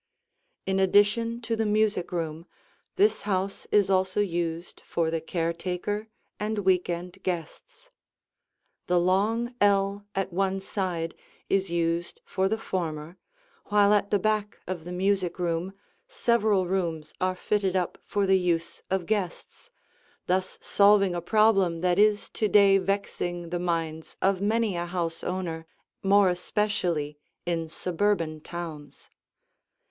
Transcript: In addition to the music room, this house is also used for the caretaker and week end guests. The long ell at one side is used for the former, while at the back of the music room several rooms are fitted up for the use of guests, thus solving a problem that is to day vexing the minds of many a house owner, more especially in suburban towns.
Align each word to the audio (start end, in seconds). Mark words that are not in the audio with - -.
In 0.65 0.79
addition 0.79 1.41
to 1.41 1.55
the 1.55 1.67
music 1.67 2.11
room, 2.11 2.47
this 2.95 3.21
house 3.21 3.67
is 3.71 3.91
also 3.91 4.19
used 4.19 4.81
for 4.83 5.11
the 5.11 5.21
caretaker 5.21 6.07
and 6.39 6.57
week 6.57 6.89
end 6.89 7.21
guests. 7.21 7.91
The 8.87 8.99
long 8.99 9.53
ell 9.61 10.07
at 10.15 10.33
one 10.33 10.59
side 10.59 11.13
is 11.49 11.69
used 11.69 12.19
for 12.25 12.49
the 12.49 12.57
former, 12.57 13.17
while 13.65 13.93
at 13.93 14.09
the 14.09 14.17
back 14.17 14.57
of 14.65 14.85
the 14.85 14.91
music 14.91 15.37
room 15.37 15.71
several 16.07 16.65
rooms 16.65 17.13
are 17.21 17.35
fitted 17.35 17.75
up 17.75 17.99
for 18.07 18.25
the 18.25 18.39
use 18.39 18.81
of 18.89 19.05
guests, 19.05 19.69
thus 20.25 20.57
solving 20.63 21.13
a 21.13 21.21
problem 21.21 21.81
that 21.81 21.99
is 21.99 22.27
to 22.31 22.47
day 22.47 22.79
vexing 22.79 23.51
the 23.51 23.59
minds 23.59 24.17
of 24.19 24.41
many 24.41 24.75
a 24.75 24.87
house 24.87 25.23
owner, 25.23 25.67
more 26.01 26.27
especially 26.27 27.19
in 27.45 27.69
suburban 27.69 28.39
towns. 28.41 29.11